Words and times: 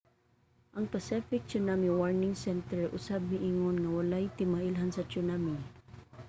ang 0.77 0.85
pacific 0.93 1.41
tsunami 1.47 1.89
warning 1.99 2.35
center 2.45 2.81
usab 2.97 3.21
miingon 3.29 3.77
nga 3.81 3.91
walay 3.97 4.25
timailhan 4.37 4.91
sa 4.93 5.05
tsunami 5.09 5.57